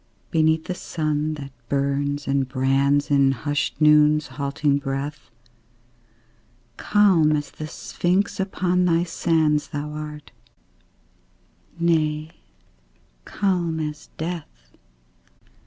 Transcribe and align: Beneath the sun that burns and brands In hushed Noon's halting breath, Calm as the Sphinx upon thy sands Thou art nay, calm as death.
Beneath 0.31 0.63
the 0.65 0.73
sun 0.73 1.35
that 1.35 1.51
burns 1.69 2.27
and 2.27 2.47
brands 2.49 3.11
In 3.11 3.33
hushed 3.33 3.79
Noon's 3.79 4.29
halting 4.29 4.79
breath, 4.79 5.29
Calm 6.75 7.33
as 7.33 7.51
the 7.51 7.67
Sphinx 7.67 8.39
upon 8.39 8.85
thy 8.85 9.03
sands 9.03 9.67
Thou 9.67 9.91
art 9.91 10.31
nay, 11.79 12.31
calm 13.25 13.79
as 13.79 14.07
death. 14.17 14.75